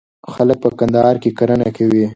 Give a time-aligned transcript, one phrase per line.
[0.33, 2.05] خلک په کندهار کي کرنه کوي.